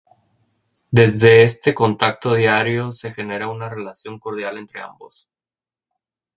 De 0.89 1.43
este 1.43 1.75
contacto 1.75 2.33
diario 2.33 2.91
se 2.91 3.11
genera 3.13 3.49
una 3.49 3.69
relación 3.69 4.17
cordial 4.17 4.57
entre 4.57 4.81
ambos. 4.81 5.29